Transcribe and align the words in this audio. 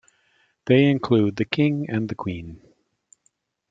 They 0.65 0.85
include 0.85 1.35
the 1.35 1.45
king 1.45 1.87
and 1.87 2.09
the 2.09 2.15
queen. 2.15 2.59